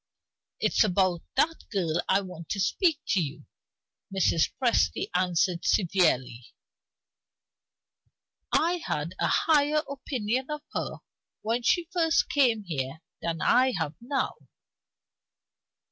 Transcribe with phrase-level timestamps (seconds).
[0.59, 3.45] "It's about that girl I want to speak to you,"
[4.11, 4.49] Mrs.
[4.59, 6.43] Presty answered, severely.
[8.51, 11.01] "I had a higher opinion of her
[11.43, 14.33] when she first came here than I have now."